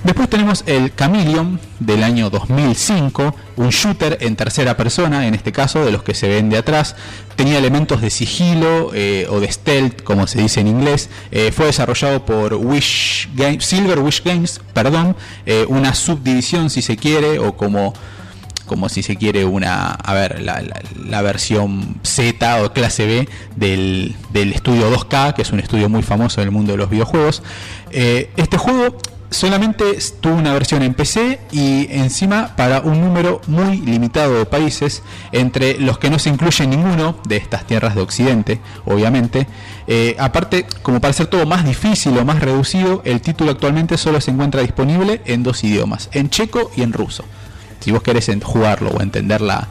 Después 0.04 0.30
tenemos 0.30 0.62
el 0.66 0.94
Chameleon 0.94 1.58
del 1.80 2.04
año 2.04 2.30
2005, 2.30 3.34
un 3.56 3.70
shooter 3.70 4.16
en 4.20 4.36
tercera 4.36 4.76
persona, 4.76 5.26
en 5.26 5.34
este 5.34 5.50
caso 5.50 5.84
de 5.84 5.90
los 5.90 6.04
que 6.04 6.14
se 6.14 6.28
ven 6.28 6.48
de 6.50 6.58
atrás. 6.58 6.94
Tenía 7.34 7.58
elementos 7.58 8.00
de 8.00 8.10
sigilo 8.10 8.92
eh, 8.94 9.26
o 9.28 9.40
de 9.40 9.50
stealth, 9.50 10.02
como 10.04 10.28
se 10.28 10.40
dice 10.40 10.60
en 10.60 10.68
inglés. 10.68 11.10
Eh, 11.32 11.50
fue 11.52 11.66
desarrollado 11.66 12.24
por 12.24 12.54
Wish 12.54 13.28
Games, 13.34 13.64
Silver 13.64 13.98
Wish 13.98 14.22
Games, 14.24 14.60
perdón, 14.72 15.16
eh, 15.46 15.64
una 15.68 15.94
subdivisión 15.96 16.70
si 16.70 16.80
se 16.80 16.96
quiere, 16.96 17.40
o 17.40 17.56
como 17.56 17.92
como 18.70 18.88
si 18.88 19.02
se 19.02 19.16
quiere 19.16 19.44
una, 19.44 19.90
a 19.90 20.14
ver, 20.14 20.40
la, 20.42 21.22
versión 21.22 21.96
Z 22.04 22.62
o 22.62 22.72
clase 22.72 23.04
B 23.04 23.28
del, 23.56 24.14
del 24.32 24.52
estudio 24.52 24.88
2K, 24.96 25.34
que 25.34 25.42
es 25.42 25.50
un 25.50 25.58
estudio 25.58 25.88
muy 25.88 26.02
famoso 26.04 26.40
en 26.40 26.46
el 26.46 26.52
mundo 26.52 26.70
de 26.70 26.78
los 26.78 26.88
videojuegos. 26.88 27.42
Eh, 27.90 28.30
este 28.36 28.58
juego 28.58 28.96
solamente 29.28 29.98
tuvo 30.20 30.34
una 30.34 30.52
versión 30.52 30.82
en 30.82 30.94
PC 30.94 31.40
y 31.50 31.88
encima 31.90 32.54
para 32.54 32.80
un 32.82 33.00
número 33.00 33.40
muy 33.48 33.78
limitado 33.78 34.38
de 34.38 34.46
países, 34.46 35.02
entre 35.32 35.80
los 35.80 35.98
que 35.98 36.08
no 36.08 36.20
se 36.20 36.28
incluye 36.28 36.64
ninguno 36.64 37.16
de 37.26 37.38
estas 37.38 37.66
tierras 37.66 37.96
de 37.96 38.02
Occidente, 38.02 38.60
obviamente. 38.84 39.48
Eh, 39.88 40.14
aparte, 40.20 40.64
como 40.82 41.00
para 41.00 41.12
ser 41.12 41.26
todo 41.26 41.44
más 41.44 41.64
difícil 41.64 42.16
o 42.18 42.24
más 42.24 42.38
reducido, 42.38 43.02
el 43.04 43.20
título 43.20 43.50
actualmente 43.50 43.98
solo 43.98 44.20
se 44.20 44.30
encuentra 44.30 44.62
disponible 44.62 45.22
en 45.24 45.42
dos 45.42 45.64
idiomas, 45.64 46.08
en 46.12 46.30
checo 46.30 46.70
y 46.76 46.82
en 46.82 46.92
ruso 46.92 47.24
si 47.80 47.90
vos 47.90 48.02
querés 48.02 48.30
jugarlo 48.42 48.90
o 48.90 49.02
entender 49.02 49.40
la, 49.40 49.66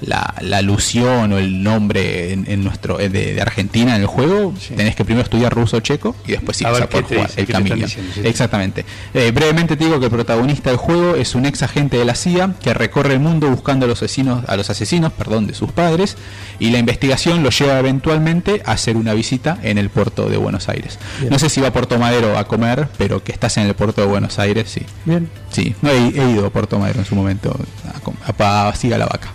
la, 0.00 0.34
la 0.40 0.58
alusión 0.58 1.32
o 1.32 1.38
el 1.38 1.62
nombre 1.62 2.32
en, 2.32 2.44
en 2.50 2.62
nuestro 2.64 3.00
eh, 3.00 3.08
de, 3.08 3.34
de 3.34 3.40
Argentina 3.42 3.94
en 3.96 4.02
el 4.02 4.06
juego, 4.06 4.52
Sí. 4.60 4.74
tenés 4.74 4.94
que 4.96 5.04
primero 5.04 5.22
estudiar 5.24 5.52
ruso 5.54 5.76
o 5.76 5.80
checo 5.80 6.14
y 6.26 6.32
después 6.32 6.56
sí 6.56 6.64
A 6.64 6.70
vas 6.70 6.78
ver 6.80 6.82
a 6.84 6.90
poder 6.90 7.04
jugar 7.06 7.26
dice, 7.28 7.40
el 7.40 7.46
camino. 7.48 7.76
diciendo, 7.76 8.12
sí. 8.14 8.20
Exactamente. 8.24 8.84
Eh, 9.14 9.30
brevemente 9.32 9.76
te 9.76 9.84
digo 9.84 9.98
que 10.00 10.06
el 10.06 10.10
protagonista 10.10 10.70
del 10.70 10.78
juego 10.78 11.14
es 11.14 11.34
un 11.34 11.46
ex 11.46 11.62
agente 11.62 11.96
de 11.96 12.04
la 12.04 12.14
CIA 12.14 12.54
que 12.62 12.74
recorre 12.74 13.14
el 13.14 13.20
mundo 13.20 13.48
buscando 13.48 13.86
a 13.86 13.88
los 13.88 13.98
asesinos, 14.02 14.44
a 14.48 14.56
los 14.56 14.68
asesinos 14.70 15.12
perdón, 15.12 15.46
de 15.46 15.54
sus 15.54 15.72
padres 15.72 16.16
y 16.58 16.70
la 16.70 16.78
investigación 16.78 17.42
lo 17.42 17.50
lleva 17.50 17.78
eventualmente 17.78 18.62
a 18.66 18.72
hacer 18.72 18.96
una 18.96 19.14
visita 19.14 19.58
en 19.62 19.78
el 19.78 19.90
puerto 19.90 20.28
de 20.28 20.36
Buenos 20.36 20.68
Aires. 20.68 20.98
Bien. 21.20 21.30
No 21.30 21.38
sé 21.38 21.48
si 21.48 21.60
va 21.60 21.68
a 21.68 21.72
Puerto 21.72 21.98
Madero 21.98 22.36
a 22.38 22.44
comer, 22.46 22.88
pero 22.98 23.22
que 23.24 23.32
estás 23.32 23.56
en 23.56 23.66
el 23.66 23.74
puerto 23.74 24.00
de 24.02 24.06
Buenos 24.06 24.38
Aires, 24.38 24.68
sí. 24.70 24.82
Bien. 25.04 25.28
Sí, 25.50 25.74
no 25.82 25.90
he, 25.90 26.08
he 26.08 26.30
ido 26.30 26.46
a 26.46 26.50
Puerto 26.50 26.78
Madero 26.78 26.98
en 27.00 27.04
su 27.06 27.14
momento 27.14 27.56
a, 28.38 28.42
a, 28.42 28.68
a 28.68 28.74
Siga 28.74 28.98
la 28.98 29.06
vaca. 29.06 29.32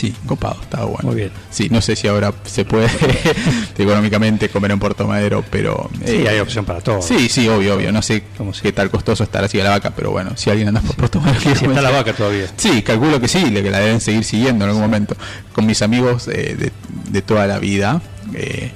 Sí, 0.00 0.14
copado, 0.26 0.56
estaba 0.62 0.86
bueno. 0.86 1.02
Muy 1.02 1.14
bien. 1.16 1.30
Sí, 1.50 1.68
no 1.70 1.82
sé 1.82 1.94
si 1.94 2.08
ahora 2.08 2.32
se 2.44 2.64
puede 2.64 2.88
económicamente 3.78 4.48
comer 4.48 4.70
en 4.70 4.78
Puerto 4.78 5.06
Madero, 5.06 5.44
pero... 5.50 5.90
Sí, 6.04 6.12
eh, 6.22 6.28
hay 6.28 6.38
opción 6.38 6.64
para 6.64 6.80
todo. 6.80 7.02
Sí, 7.02 7.28
sí, 7.28 7.48
obvio, 7.48 7.74
obvio. 7.74 7.92
No 7.92 8.00
sé 8.02 8.24
Como 8.38 8.54
si- 8.54 8.62
qué 8.62 8.72
tal 8.72 8.90
costoso 8.90 9.24
estará 9.24 9.46
así 9.46 9.60
a 9.60 9.64
la 9.64 9.70
vaca, 9.70 9.92
pero 9.94 10.10
bueno, 10.10 10.32
si 10.36 10.48
alguien 10.50 10.68
anda 10.68 10.80
por 10.80 10.96
Puerto 10.96 11.20
Madero... 11.20 11.40
Si 11.54 11.64
está 11.66 11.82
la 11.82 11.90
vaca 11.90 12.12
todavía. 12.14 12.46
Sí, 12.56 12.82
calculo 12.82 13.20
que 13.20 13.28
sí, 13.28 13.42
que 13.52 13.70
la 13.70 13.78
deben 13.80 14.00
seguir 14.00 14.24
siguiendo 14.24 14.64
en 14.64 14.70
algún 14.70 14.82
momento. 14.82 15.16
Con 15.52 15.66
mis 15.66 15.82
amigos 15.82 16.28
eh, 16.28 16.56
de, 16.58 16.72
de 17.10 17.22
toda 17.22 17.46
la 17.46 17.58
vida, 17.58 18.00
eh, 18.34 18.70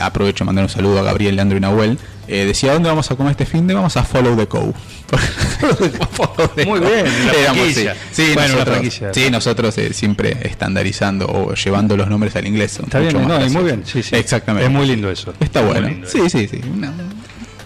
aprovecho 0.00 0.44
a 0.44 0.46
mandar 0.46 0.64
un 0.64 0.70
saludo 0.70 1.00
a 1.00 1.02
Gabriel, 1.02 1.36
Leandro 1.36 1.58
y 1.58 1.60
Nahuel. 1.60 1.98
Eh, 2.28 2.44
decía, 2.46 2.72
¿dónde 2.72 2.88
vamos 2.88 3.10
a 3.10 3.16
comer 3.16 3.32
este 3.32 3.46
fin 3.46 3.66
de? 3.66 3.74
Vamos 3.74 3.96
a 3.96 4.02
Follow 4.04 4.36
the 4.36 4.46
Cow. 4.46 4.72
Muy 6.66 6.80
bien, 6.80 7.04
la 7.26 7.32
Éramos, 7.32 7.56
franquicia. 7.62 7.94
sí, 8.10 8.26
Sí, 8.26 8.34
Bueno, 8.34 8.54
nosotros, 8.54 9.00
sí, 9.12 9.30
nosotros 9.30 9.78
eh, 9.78 9.92
siempre 9.92 10.36
estandarizando 10.42 11.26
o 11.26 11.54
llevando 11.54 11.96
los 11.96 12.08
nombres 12.08 12.34
al 12.36 12.46
inglés. 12.46 12.78
Está 12.82 12.98
bien, 12.98 13.26
no, 13.26 13.44
y 13.44 13.50
muy 13.50 13.64
bien. 13.64 13.82
Sí, 13.84 14.02
sí. 14.02 14.16
Exactamente. 14.16 14.66
Es 14.66 14.72
muy 14.72 14.86
lindo 14.86 15.10
eso. 15.10 15.32
Está 15.40 15.62
bueno. 15.62 15.88
Sí, 16.06 16.28
sí, 16.28 16.48
sí. 16.48 16.60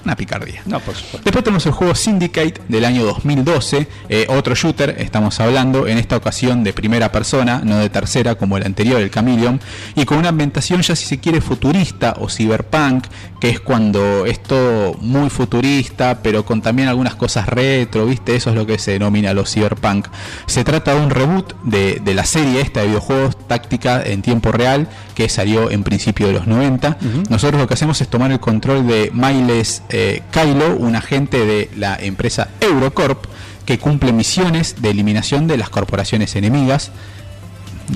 Una 0.04 0.16
picardía. 0.16 0.62
No, 0.66 0.80
por 0.80 0.94
supuesto. 0.94 1.20
Después 1.24 1.44
tenemos 1.44 1.66
el 1.66 1.72
juego 1.72 1.94
Syndicate 1.94 2.54
del 2.68 2.84
año 2.84 3.04
2012, 3.04 3.88
eh, 4.08 4.26
otro 4.28 4.54
shooter, 4.54 4.96
estamos 4.98 5.40
hablando 5.40 5.86
en 5.86 5.98
esta 5.98 6.16
ocasión 6.16 6.64
de 6.64 6.72
primera 6.72 7.12
persona, 7.12 7.60
no 7.64 7.78
de 7.78 7.90
tercera 7.90 8.34
como 8.34 8.56
el 8.56 8.64
anterior, 8.64 9.00
el 9.00 9.10
Chameleon, 9.10 9.60
y 9.94 10.04
con 10.04 10.18
una 10.18 10.30
ambientación 10.30 10.82
ya 10.82 10.96
si 10.96 11.06
se 11.06 11.18
quiere 11.18 11.40
futurista 11.40 12.14
o 12.18 12.28
cyberpunk, 12.28 13.04
que 13.40 13.50
es 13.50 13.60
cuando 13.60 14.26
es 14.26 14.42
todo 14.42 14.94
muy 15.00 15.30
futurista, 15.30 16.20
pero 16.22 16.44
con 16.44 16.62
también 16.62 16.88
algunas 16.88 17.14
cosas 17.14 17.48
retro, 17.48 18.06
¿viste? 18.06 18.36
Eso 18.36 18.50
es 18.50 18.56
lo 18.56 18.66
que 18.66 18.78
se 18.78 18.92
denomina 18.92 19.32
los 19.34 19.50
cyberpunk. 19.52 20.08
Se 20.46 20.64
trata 20.64 20.94
de 20.94 21.00
un 21.00 21.10
reboot 21.10 21.54
de, 21.62 22.00
de 22.04 22.14
la 22.14 22.24
serie 22.24 22.60
esta 22.60 22.80
de 22.80 22.88
videojuegos 22.88 23.36
táctica 23.48 24.02
en 24.02 24.22
tiempo 24.22 24.52
real, 24.52 24.88
que 25.14 25.28
salió 25.28 25.70
en 25.70 25.82
principio 25.82 26.26
de 26.26 26.32
los 26.32 26.46
90. 26.46 26.98
Nosotros 27.28 27.60
lo 27.60 27.66
que 27.66 27.74
hacemos 27.74 28.00
es 28.00 28.08
tomar 28.08 28.32
el 28.32 28.40
control 28.40 28.86
de 28.86 29.10
Miles 29.12 29.82
eh, 29.90 30.22
Kylo, 30.30 30.76
un 30.76 30.96
agente 30.96 31.44
de 31.44 31.70
la 31.76 31.96
empresa 32.00 32.48
Eurocorp, 32.60 33.26
que 33.64 33.78
cumple 33.78 34.12
misiones 34.12 34.76
de 34.80 34.90
eliminación 34.90 35.46
de 35.46 35.56
las 35.56 35.68
corporaciones 35.68 36.34
enemigas 36.34 36.90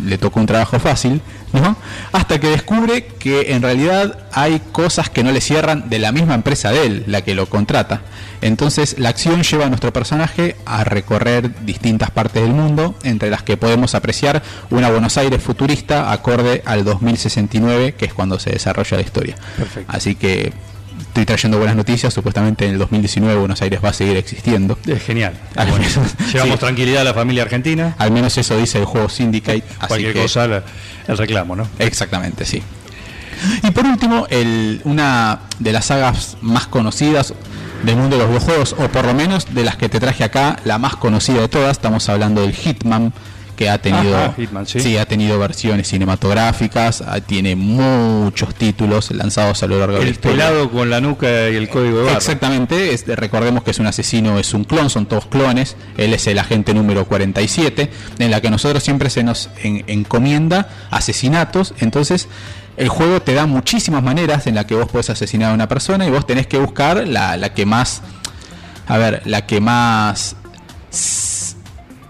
le 0.02 0.18
tocó 0.18 0.40
un 0.40 0.46
trabajo 0.46 0.78
fácil, 0.78 1.20
¿no? 1.52 1.76
Hasta 2.12 2.40
que 2.40 2.48
descubre 2.48 3.06
que 3.06 3.52
en 3.52 3.62
realidad 3.62 4.18
hay 4.32 4.60
cosas 4.72 5.10
que 5.10 5.22
no 5.22 5.32
le 5.32 5.40
cierran 5.40 5.88
de 5.88 5.98
la 5.98 6.12
misma 6.12 6.34
empresa 6.34 6.72
de 6.72 6.86
él, 6.86 7.04
la 7.06 7.22
que 7.22 7.34
lo 7.34 7.46
contrata. 7.48 8.02
Entonces 8.40 8.96
la 8.98 9.10
acción 9.10 9.42
lleva 9.42 9.66
a 9.66 9.68
nuestro 9.68 9.92
personaje 9.92 10.56
a 10.66 10.84
recorrer 10.84 11.64
distintas 11.64 12.10
partes 12.10 12.42
del 12.42 12.52
mundo, 12.52 12.94
entre 13.04 13.30
las 13.30 13.42
que 13.42 13.56
podemos 13.56 13.94
apreciar 13.94 14.42
una 14.70 14.90
Buenos 14.90 15.16
Aires 15.16 15.42
futurista 15.42 16.12
acorde 16.12 16.62
al 16.64 16.84
2069, 16.84 17.94
que 17.94 18.06
es 18.06 18.14
cuando 18.14 18.38
se 18.38 18.50
desarrolla 18.50 18.96
la 18.96 19.02
historia. 19.02 19.36
Perfecto. 19.56 19.92
Así 19.92 20.14
que 20.14 20.52
estoy 21.00 21.24
trayendo 21.24 21.58
buenas 21.58 21.76
noticias, 21.76 22.12
supuestamente 22.12 22.66
en 22.66 22.72
el 22.72 22.78
2019 22.78 23.38
Buenos 23.38 23.60
Aires 23.62 23.80
va 23.84 23.90
a 23.90 23.92
seguir 23.92 24.16
existiendo. 24.16 24.78
Es 24.86 25.02
genial. 25.02 25.34
Al 25.56 25.68
Bueno, 25.70 25.84
menos- 25.86 26.32
Llevamos 26.32 26.54
sí. 26.54 26.60
tranquilidad 26.60 27.02
a 27.02 27.04
la 27.04 27.14
familia 27.14 27.42
argentina. 27.44 27.94
Al 27.98 28.10
menos 28.10 28.36
eso 28.38 28.56
dice 28.58 28.78
el 28.78 28.84
juego 28.84 29.08
Syndicate. 29.08 29.64
así 29.78 29.86
Cualquier 29.88 30.12
que- 30.12 30.22
cosa, 30.22 30.46
la- 30.46 30.62
el 31.06 31.18
reclamo, 31.18 31.54
¿no? 31.56 31.68
Exactamente, 31.78 32.44
sí. 32.44 32.62
Y 33.62 33.70
por 33.72 33.84
último, 33.84 34.26
el- 34.30 34.80
una 34.84 35.40
de 35.58 35.72
las 35.72 35.86
sagas 35.86 36.36
más 36.40 36.66
conocidas 36.66 37.34
del 37.82 37.96
mundo 37.96 38.16
de 38.16 38.22
los 38.22 38.28
videojuegos, 38.30 38.74
o 38.78 38.88
por 38.88 39.04
lo 39.04 39.12
menos 39.12 39.52
de 39.54 39.62
las 39.64 39.76
que 39.76 39.88
te 39.90 40.00
traje 40.00 40.24
acá, 40.24 40.56
la 40.64 40.78
más 40.78 40.96
conocida 40.96 41.40
de 41.42 41.48
todas, 41.48 41.72
estamos 41.72 42.08
hablando 42.08 42.40
del 42.40 42.54
Hitman, 42.54 43.12
que 43.54 43.70
ha 43.70 43.78
tenido, 43.80 44.16
Ajá, 44.16 44.34
Hitman, 44.36 44.66
sí. 44.66 44.96
ha 44.96 45.06
tenido 45.06 45.38
versiones 45.38 45.88
cinematográficas, 45.88 47.02
ah, 47.06 47.20
tiene 47.20 47.56
muchos 47.56 48.54
títulos 48.54 49.10
lanzados 49.10 49.62
a 49.62 49.66
lo 49.66 49.78
largo 49.78 49.94
de 49.94 50.00
la 50.00 50.06
El 50.06 50.12
historia. 50.12 50.46
pelado 50.48 50.70
con 50.70 50.90
la 50.90 51.00
nuca 51.00 51.26
y 51.50 51.56
el 51.56 51.68
código 51.68 51.98
de 51.98 52.04
barra. 52.04 52.16
Exactamente, 52.16 52.92
es- 52.92 53.06
recordemos 53.06 53.62
que 53.62 53.70
es 53.70 53.78
un 53.78 53.86
asesino, 53.86 54.38
es 54.38 54.54
un 54.54 54.64
clon, 54.64 54.90
son 54.90 55.06
todos 55.06 55.26
clones, 55.26 55.76
él 55.96 56.12
es 56.14 56.26
el 56.26 56.38
agente 56.38 56.74
número 56.74 57.06
47, 57.06 57.90
en 58.18 58.30
la 58.30 58.40
que 58.40 58.50
nosotros 58.50 58.82
siempre 58.82 59.10
se 59.10 59.22
nos 59.22 59.50
en- 59.62 59.84
encomienda 59.86 60.68
asesinatos, 60.90 61.74
entonces 61.78 62.28
el 62.76 62.88
juego 62.88 63.22
te 63.22 63.34
da 63.34 63.46
muchísimas 63.46 64.02
maneras 64.02 64.46
en 64.48 64.56
la 64.56 64.66
que 64.66 64.74
vos 64.74 64.88
podés 64.88 65.08
asesinar 65.10 65.52
a 65.52 65.54
una 65.54 65.68
persona 65.68 66.06
y 66.06 66.10
vos 66.10 66.26
tenés 66.26 66.46
que 66.48 66.58
buscar 66.58 67.06
la, 67.06 67.36
la 67.36 67.54
que 67.54 67.66
más, 67.66 68.02
a 68.88 68.98
ver, 68.98 69.22
la 69.26 69.46
que 69.46 69.60
más... 69.60 70.34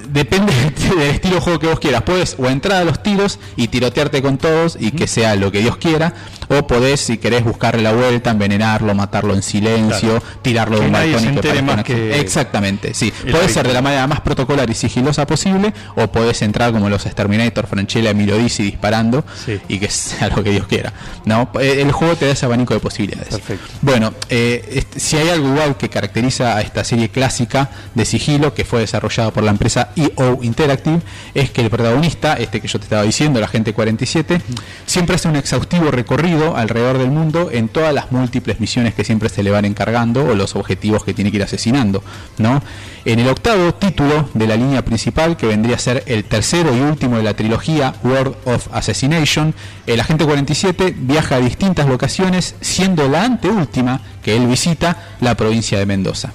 Depende 0.08 0.52
del 0.96 1.00
estilo 1.10 1.36
de 1.36 1.40
juego 1.40 1.58
que 1.58 1.66
vos 1.66 1.80
quieras. 1.80 2.02
Puedes 2.02 2.36
o 2.38 2.46
entrar 2.48 2.82
a 2.82 2.84
los 2.84 3.02
tiros 3.02 3.38
y 3.56 3.68
tirotearte 3.68 4.22
con 4.22 4.38
todos 4.38 4.76
y 4.80 4.90
que 4.92 5.06
sea 5.06 5.34
lo 5.36 5.50
que 5.52 5.60
Dios 5.60 5.76
quiera. 5.76 6.14
O 6.48 6.66
podés, 6.66 7.00
si 7.00 7.16
querés, 7.18 7.42
buscarle 7.44 7.82
la 7.82 7.92
vuelta, 7.92 8.30
envenenarlo, 8.30 8.94
matarlo 8.94 9.34
en 9.34 9.42
silencio, 9.42 10.20
Claro. 10.20 10.22
tirarlo 10.42 10.78
de 10.80 10.86
un 10.86 10.92
balcón 10.92 11.34
y 11.34 11.40
que 11.40 11.62
más 11.62 11.84
que- 11.84 12.20
Exactamente, 12.20 12.92
sí. 12.94 13.12
Puede 13.30 13.48
ser 13.48 13.66
de 13.66 13.72
la 13.72 13.80
manera 13.82 14.06
más 14.06 14.20
protocolar 14.20 14.68
y 14.68 14.74
sigilosa 14.74 15.26
posible. 15.26 15.72
O 15.96 16.08
podés 16.08 16.42
entrar 16.42 16.72
como 16.72 16.88
los 16.90 17.06
Exterminator, 17.06 17.66
Franchella, 17.66 18.10
Emilio 18.10 18.36
Dizzi 18.36 18.62
disparando 18.64 19.24
Sí. 19.44 19.58
y 19.68 19.78
que 19.78 19.88
sea 19.90 20.28
lo 20.28 20.42
que 20.44 20.50
Dios 20.50 20.66
quiera. 20.66 20.92
¿no? 21.24 21.50
Eh, 21.60 21.80
El 21.80 21.92
juego 21.92 22.14
te 22.16 22.26
da 22.26 22.32
ese 22.32 22.44
abanico 22.46 22.74
de 22.74 22.80
posibilidades. 22.80 23.30
Perfecto. 23.30 23.66
Bueno, 23.80 24.12
eh, 24.28 24.84
si 24.96 25.16
hay 25.16 25.30
algo 25.30 25.48
igual 25.48 25.76
que 25.76 25.88
caracteriza 25.88 26.56
a 26.56 26.60
esta 26.60 26.84
serie 26.84 27.08
clásica 27.08 27.70
de 27.94 28.04
sigilo 28.04 28.52
que 28.54 28.64
fue 28.64 28.80
desarrollada 28.80 29.30
por 29.30 29.42
la 29.44 29.50
empresa 29.50 29.88
EO 29.96 30.38
Interactive, 30.42 31.00
es 31.34 31.50
que 31.50 31.60
el 31.60 31.70
protagonista, 31.70 32.34
este 32.34 32.60
que 32.60 32.68
yo 32.68 32.78
te 32.78 32.84
estaba 32.84 33.02
diciendo, 33.02 33.38
el 33.38 33.44
agente 33.44 33.72
47, 33.72 34.40
siempre 34.86 35.16
hace 35.16 35.28
un 35.28 35.36
exhaustivo 35.36 35.90
recorrido 35.90 36.56
alrededor 36.56 36.98
del 36.98 37.10
mundo 37.10 37.50
en 37.52 37.68
todas 37.68 37.94
las 37.94 38.12
múltiples 38.12 38.60
misiones 38.60 38.94
que 38.94 39.04
siempre 39.04 39.28
se 39.28 39.42
le 39.42 39.50
van 39.50 39.64
encargando 39.64 40.24
o 40.24 40.34
los 40.34 40.56
objetivos 40.56 41.04
que 41.04 41.14
tiene 41.14 41.30
que 41.30 41.38
ir 41.38 41.42
asesinando. 41.42 42.02
¿no? 42.38 42.62
En 43.04 43.18
el 43.18 43.28
octavo 43.28 43.74
título 43.74 44.28
de 44.34 44.46
la 44.46 44.56
línea 44.56 44.84
principal, 44.84 45.36
que 45.36 45.46
vendría 45.46 45.76
a 45.76 45.78
ser 45.78 46.02
el 46.06 46.24
tercero 46.24 46.74
y 46.74 46.80
último 46.80 47.16
de 47.16 47.22
la 47.22 47.34
trilogía 47.34 47.94
World 48.02 48.36
of 48.44 48.68
Assassination, 48.72 49.54
el 49.86 50.00
agente 50.00 50.24
47 50.24 50.94
viaja 50.96 51.36
a 51.36 51.40
distintas 51.40 51.86
locaciones, 51.86 52.54
siendo 52.60 53.08
la 53.08 53.24
anteúltima 53.24 54.00
que 54.22 54.36
él 54.36 54.46
visita 54.46 55.16
la 55.20 55.34
provincia 55.34 55.78
de 55.78 55.86
Mendoza. 55.86 56.32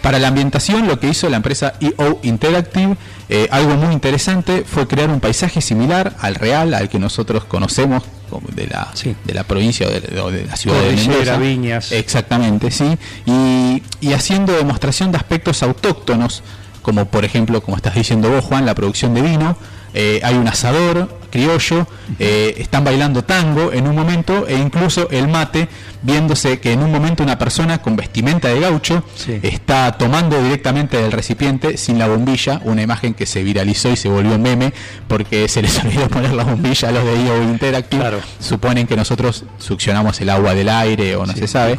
Para 0.00 0.18
la 0.18 0.28
ambientación, 0.28 0.86
lo 0.86 0.98
que 1.00 1.08
hizo 1.08 1.28
la 1.28 1.36
empresa 1.38 1.74
EO 1.80 2.20
Interactive, 2.22 2.96
eh, 3.28 3.48
algo 3.50 3.74
muy 3.76 3.92
interesante, 3.92 4.64
fue 4.66 4.86
crear 4.86 5.10
un 5.10 5.20
paisaje 5.20 5.60
similar 5.60 6.14
al 6.20 6.34
real, 6.34 6.74
al 6.74 6.88
que 6.88 6.98
nosotros 6.98 7.44
conocemos 7.44 8.02
de 8.54 8.66
la, 8.66 8.88
Sí. 8.94 9.14
de 9.24 9.34
la 9.34 9.44
provincia 9.44 9.86
o 9.86 9.90
de, 9.90 10.20
o 10.20 10.30
de 10.30 10.46
la 10.46 10.56
ciudad 10.56 10.78
de 10.80 10.84
Cordillera, 10.86 11.14
Mendoza. 11.16 11.38
viñas. 11.38 11.92
Exactamente, 11.92 12.70
sí. 12.70 12.96
Y, 13.26 13.82
y 14.00 14.12
haciendo 14.14 14.54
demostración 14.54 15.12
de 15.12 15.18
aspectos 15.18 15.62
autóctonos, 15.62 16.42
como 16.80 17.04
por 17.06 17.24
ejemplo, 17.24 17.62
como 17.62 17.76
estás 17.76 17.94
diciendo 17.94 18.30
vos, 18.30 18.44
Juan, 18.44 18.64
la 18.66 18.74
producción 18.74 19.14
de 19.14 19.22
vino. 19.22 19.56
eh, 19.94 20.20
hay 20.24 20.34
un 20.36 20.48
asador 20.48 21.20
criollo, 21.32 21.88
eh, 22.20 22.54
están 22.58 22.84
bailando 22.84 23.24
tango 23.24 23.72
en 23.72 23.88
un 23.88 23.96
momento 23.96 24.46
e 24.46 24.54
incluso 24.54 25.08
el 25.10 25.26
mate, 25.26 25.66
viéndose 26.02 26.60
que 26.60 26.72
en 26.72 26.82
un 26.82 26.92
momento 26.92 27.22
una 27.24 27.38
persona 27.38 27.78
con 27.82 27.96
vestimenta 27.96 28.48
de 28.48 28.60
gaucho 28.60 29.02
Sí. 29.16 29.38
está 29.42 29.92
tomando 29.98 30.40
directamente 30.42 30.96
del 31.00 31.10
recipiente 31.12 31.76
sin 31.76 31.98
la 31.98 32.06
bombilla, 32.08 32.60
una 32.64 32.82
imagen 32.82 33.14
que 33.14 33.24
se 33.26 33.42
viralizó 33.42 33.90
y 33.90 33.96
se 33.96 34.08
volvió 34.08 34.38
meme 34.38 34.72
porque 35.08 35.48
se 35.48 35.62
les 35.62 35.78
olvidó 35.84 36.08
poner 36.08 36.32
la 36.34 36.44
bombilla 36.44 36.88
a 36.88 36.92
los 36.92 37.04
de 37.04 37.22
IO 37.24 37.42
Interactive. 37.42 38.00
Claro. 38.02 38.20
Suponen 38.38 38.86
que 38.86 38.96
nosotros 38.96 39.44
succionamos 39.58 40.20
el 40.20 40.28
agua 40.30 40.54
del 40.54 40.68
aire 40.68 41.16
o 41.16 41.24
no 41.26 41.32
Sí, 41.32 41.40
se 41.40 41.48
sabe. 41.48 41.76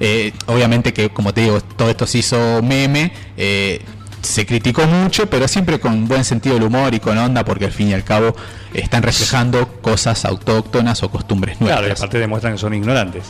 Eh, 0.00 0.32
obviamente 0.46 0.92
que, 0.92 1.10
como 1.10 1.32
te 1.32 1.42
digo, 1.42 1.60
todo 1.60 1.88
esto 1.90 2.06
se 2.06 2.18
hizo 2.18 2.60
meme. 2.62 3.12
eh, 3.36 3.80
se 4.22 4.46
criticó 4.46 4.86
mucho, 4.86 5.28
pero 5.30 5.46
siempre 5.48 5.78
con 5.78 6.08
buen 6.08 6.24
sentido 6.24 6.54
del 6.56 6.64
humor 6.64 6.94
y 6.94 7.00
con 7.00 7.16
onda, 7.18 7.44
porque 7.44 7.66
al 7.66 7.72
fin 7.72 7.88
y 7.88 7.94
al 7.94 8.04
cabo 8.04 8.34
están 8.74 9.02
reflejando 9.02 9.66
cosas 9.80 10.24
autóctonas 10.24 11.02
o 11.02 11.10
costumbres 11.10 11.56
Claro, 11.58 11.86
y 11.88 11.90
aparte 11.90 12.18
demuestran 12.18 12.54
que 12.54 12.58
son 12.58 12.74
ignorantes. 12.74 13.24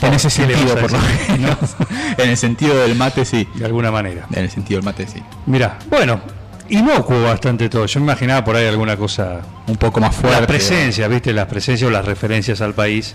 en 0.00 0.14
ese 0.14 0.28
¿Qué 0.28 0.46
le 0.46 0.54
sentido, 0.54 0.76
por 0.78 0.92
lo 0.92 0.98
menos. 1.28 1.58
en 2.18 2.30
el 2.30 2.36
sentido 2.36 2.76
del 2.78 2.94
mate, 2.94 3.24
sí. 3.24 3.48
De 3.54 3.64
alguna 3.64 3.90
manera. 3.90 4.26
En 4.32 4.44
el 4.44 4.50
sentido 4.50 4.78
del 4.78 4.84
mate, 4.84 5.06
sí. 5.06 5.22
Mira, 5.46 5.78
bueno, 5.90 6.20
inocuo 6.68 7.22
bastante 7.22 7.68
todo. 7.68 7.86
Yo 7.86 8.00
me 8.00 8.04
imaginaba 8.06 8.44
por 8.44 8.56
ahí 8.56 8.66
alguna 8.66 8.96
cosa. 8.96 9.40
Un 9.66 9.76
poco 9.76 10.00
más 10.00 10.14
fuerte. 10.14 10.38
Las 10.40 10.46
presencias, 10.46 11.08
¿viste? 11.10 11.32
Las 11.32 11.46
presencias 11.46 11.88
o 11.88 11.90
las 11.90 12.04
referencias 12.04 12.60
al 12.60 12.74
país 12.74 13.14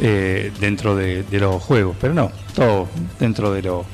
eh, 0.00 0.52
dentro 0.58 0.96
de, 0.96 1.22
de 1.22 1.38
los 1.40 1.62
juegos. 1.62 1.96
Pero 2.00 2.14
no, 2.14 2.32
todo 2.54 2.88
dentro 3.20 3.52
de 3.52 3.62
lo 3.62 3.86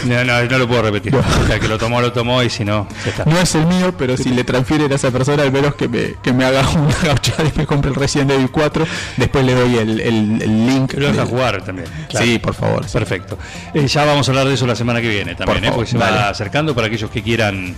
No, 0.06 0.24
no, 0.24 0.42
no 0.44 0.58
lo 0.58 0.68
puedo 0.68 0.82
repetir. 0.82 1.14
O 1.16 1.46
sea, 1.46 1.58
que 1.60 1.68
lo 1.68 1.78
tomó, 1.78 2.00
lo 2.00 2.12
tomó 2.12 2.42
y 2.42 2.50
si 2.50 2.64
no, 2.64 2.88
ya 3.04 3.10
está. 3.10 3.24
No 3.24 3.38
es 3.38 3.54
el 3.54 3.66
mío, 3.66 3.94
pero 3.96 4.16
si 4.16 4.30
le 4.30 4.44
transfieren 4.44 4.90
a 4.92 4.94
esa 4.96 5.10
persona, 5.10 5.42
al 5.42 5.52
menos 5.52 5.74
que 5.74 5.88
me, 5.88 6.14
que 6.22 6.32
me 6.32 6.44
haga 6.44 6.68
una 6.70 6.94
gauchada 7.02 7.44
y 7.54 7.58
me 7.58 7.66
compre 7.66 7.90
el 7.90 7.94
Resident 7.96 8.30
Evil 8.32 8.50
4, 8.50 8.84
después 9.16 9.44
le 9.44 9.54
doy 9.54 9.76
el, 9.76 10.00
el- 10.00 10.42
el 10.42 10.66
link. 10.66 10.94
Lo 10.94 11.08
deja 11.08 11.24
de- 11.24 11.30
jugar 11.30 11.62
también. 11.64 11.88
claro. 12.08 12.26
Sí, 12.26 12.38
por 12.38 12.54
favor. 12.54 12.84
sí. 12.84 12.92
Perfecto. 12.92 13.38
Eh, 13.74 13.86
ya 13.86 14.04
vamos 14.04 14.28
a 14.28 14.32
hablar 14.32 14.46
de 14.48 14.54
eso 14.54 14.66
la 14.66 14.76
semana 14.76 15.00
que 15.00 15.08
viene 15.08 15.34
también, 15.34 15.46
Por 15.46 15.56
¿eh? 15.58 15.60
favor, 15.68 15.76
porque 15.76 15.90
se 15.92 15.98
va 15.98 16.28
acercando 16.28 16.74
para 16.74 16.86
aquellos 16.88 17.10
que 17.10 17.22
quieran 17.22 17.74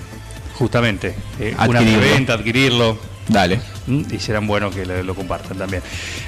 justamente 0.54 1.14
eh, 1.40 1.54
una 1.69 1.81
preventa, 1.81 2.35
adquirirlo. 2.35 2.99
Dale. 3.28 3.59
¿m? 3.88 4.04
y 4.11 4.19
serán 4.19 4.47
buenos 4.47 4.75
que 4.75 4.85
lo, 4.85 5.02
lo 5.02 5.14
compartan 5.14 5.57
también. 5.57 5.83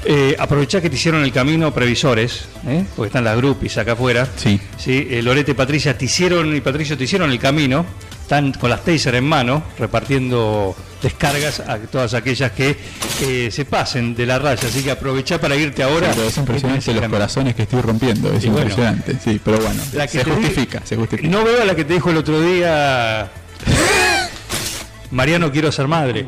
Eh, 0.04 0.34
aprovechá 0.38 0.80
que 0.80 0.88
te 0.90 0.96
hicieron 0.96 1.22
el 1.24 1.32
camino 1.32 1.72
previsores, 1.74 2.46
¿eh? 2.66 2.84
porque 2.96 3.08
están 3.08 3.24
las 3.24 3.36
groupies 3.36 3.76
acá 3.78 3.92
afuera. 3.92 4.26
Sí. 4.36 4.58
Sí, 4.78 5.06
eh, 5.10 5.22
Lorete 5.22 5.50
y 5.50 5.54
Patricia 5.54 5.96
te 5.96 6.06
hicieron 6.06 6.54
y 6.56 6.60
Patricio 6.60 6.96
te 6.96 7.04
hicieron 7.04 7.30
el 7.30 7.38
camino. 7.38 7.84
Están 8.22 8.52
con 8.54 8.70
las 8.70 8.82
taser 8.84 9.14
en 9.14 9.24
mano 9.24 9.62
repartiendo 9.78 10.74
descargas 11.00 11.60
a 11.60 11.78
todas 11.78 12.12
aquellas 12.14 12.50
que 12.50 12.76
eh, 13.22 13.50
se 13.52 13.64
pasen 13.66 14.16
de 14.16 14.26
la 14.26 14.40
raya. 14.40 14.66
Así 14.66 14.82
que 14.82 14.90
aprovechá 14.90 15.40
para 15.40 15.54
irte 15.54 15.82
ahora. 15.84 16.10
Pero 16.12 16.26
es 16.26 16.36
impresionante 16.36 16.90
Este 16.90 17.00
los 17.00 17.08
corazones 17.10 17.54
que 17.54 17.62
estoy 17.62 17.82
rompiendo. 17.82 18.32
Es 18.32 18.42
Y 18.44 18.48
bueno. 18.48 18.62
impresionante. 18.62 19.16
Sí, 19.22 19.40
pero 19.44 19.58
bueno. 19.60 19.80
La 19.92 20.08
que 20.08 20.18
se 20.18 20.24
justifica, 20.24 20.80
di- 20.80 20.86
se 20.88 20.96
justifica. 20.96 21.28
No 21.28 21.44
veo 21.44 21.62
a 21.62 21.64
la 21.66 21.76
que 21.76 21.84
te 21.84 21.92
dijo 21.94 22.10
el 22.10 22.16
otro 22.16 22.40
día. 22.40 23.30
Mariano, 25.12 25.52
quiero 25.52 25.70
ser 25.70 25.86
madre. 25.86 26.26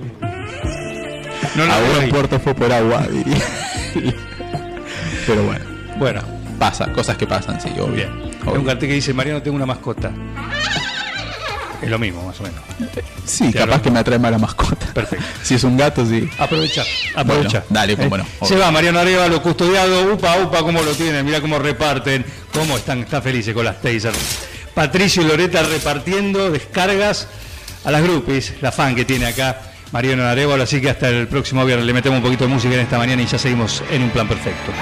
No 1.55 1.65
a 1.65 1.81
buen 1.81 2.09
puerto 2.11 2.39
fue 2.41 2.55
por 2.55 2.73
agua, 2.73 3.07
diría. 3.11 3.43
pero 5.27 5.43
bueno. 5.45 5.65
Bueno, 5.99 6.23
Pasa, 6.59 6.91
cosas 6.93 7.17
que 7.17 7.27
pasan, 7.27 7.61
sí, 7.61 7.69
obvio. 7.75 7.87
bien. 7.89 8.31
Hay 8.47 8.53
un 8.55 8.65
cartel 8.65 8.89
que 8.89 8.95
dice: 8.95 9.13
Mariano, 9.15 9.41
tengo 9.43 9.57
una 9.57 9.67
mascota. 9.67 10.11
Es 11.81 11.89
lo 11.89 11.99
mismo, 11.99 12.25
más 12.27 12.41
o 12.41 12.43
menos. 12.43 12.59
Sí, 13.25 13.53
capaz 13.53 13.81
que 13.81 13.91
me 13.91 14.01
atrae 14.01 14.19
más 14.19 14.33
la 14.33 14.39
mascota. 14.39 14.87
Perfecto. 14.93 15.25
Si 15.45 15.55
es 15.55 15.63
un 15.63 15.77
gato, 15.77 16.05
sí. 16.05 16.29
Aprovecha, 16.39 16.83
aprovecha. 17.15 17.61
Bueno, 17.61 17.67
dale, 17.71 17.93
¿Eh? 17.93 18.09
bueno, 18.09 18.27
Se 18.43 18.57
va 18.57 18.71
Mariano 18.73 18.99
Arevalo, 18.99 19.41
custodiado. 19.41 20.13
Upa, 20.13 20.37
upa, 20.39 20.59
cómo 20.63 20.83
lo 20.83 20.91
tienen. 20.93 21.25
Mira 21.25 21.41
cómo 21.41 21.59
reparten. 21.61 22.25
Cómo 22.53 22.77
están, 22.77 23.01
están 23.01 23.23
felices 23.23 23.55
con 23.55 23.65
las 23.65 23.81
tasers. 23.81 24.19
Patricio 24.75 25.23
y 25.23 25.27
Loreta 25.27 25.63
repartiendo 25.63 26.51
descargas 26.51 27.29
a 27.85 27.91
las 27.93 28.03
groupies, 28.03 28.55
la 28.61 28.73
fan 28.73 28.97
que 28.97 29.05
tiene 29.05 29.27
acá 29.27 29.61
Mariano 29.93 30.25
Arevalo. 30.25 30.63
Así 30.63 30.81
que 30.81 30.91
hasta 30.91 31.09
el 31.09 31.27
próximo 31.29 31.65
viernes 31.65 31.87
le 31.87 31.93
metemos 31.93 32.19
un 32.19 32.25
poquito 32.25 32.45
de 32.45 32.53
música 32.53 32.75
en 32.75 32.81
esta 32.81 32.99
mañana 32.99 33.23
y 33.23 33.27
ya 33.27 33.39
seguimos 33.39 33.83
en 33.91 34.03
un 34.03 34.11
plan 34.11 34.29
perfecto. 34.29 34.73